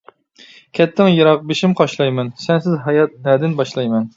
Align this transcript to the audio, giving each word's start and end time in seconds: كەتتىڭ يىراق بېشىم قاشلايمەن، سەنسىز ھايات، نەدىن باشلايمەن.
كەتتىڭ 0.77 1.09
يىراق 1.11 1.45
بېشىم 1.51 1.77
قاشلايمەن، 1.81 2.33
سەنسىز 2.47 2.81
ھايات، 2.87 3.17
نەدىن 3.29 3.59
باشلايمەن. 3.63 4.09